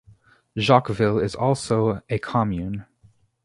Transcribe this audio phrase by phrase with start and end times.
[0.57, 2.87] Jacqueville is also a commune.